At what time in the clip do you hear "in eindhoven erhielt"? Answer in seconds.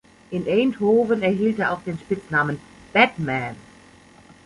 0.31-1.59